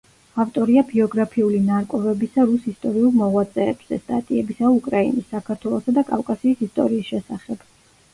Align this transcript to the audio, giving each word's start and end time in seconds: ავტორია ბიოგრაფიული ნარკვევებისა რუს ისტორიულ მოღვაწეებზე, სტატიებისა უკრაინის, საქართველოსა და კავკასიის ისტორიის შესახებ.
ავტორია 0.43 0.81
ბიოგრაფიული 0.91 1.57
ნარკვევებისა 1.65 2.45
რუს 2.51 2.63
ისტორიულ 2.71 3.13
მოღვაწეებზე, 3.19 3.99
სტატიებისა 4.05 4.71
უკრაინის, 4.79 5.27
საქართველოსა 5.35 5.95
და 5.99 6.05
კავკასიის 6.09 6.65
ისტორიის 6.69 7.13
შესახებ. 7.13 7.63